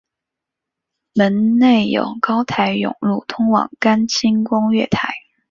[1.13, 5.13] 门内有高台甬路通往干清宫月台。